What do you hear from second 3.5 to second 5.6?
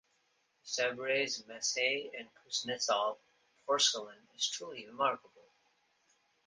porcelain is truly remarkable.